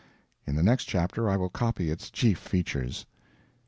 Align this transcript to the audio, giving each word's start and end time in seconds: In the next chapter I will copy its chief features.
In 0.47 0.55
the 0.55 0.63
next 0.63 0.85
chapter 0.85 1.29
I 1.29 1.37
will 1.37 1.49
copy 1.51 1.91
its 1.91 2.09
chief 2.09 2.39
features. 2.39 3.05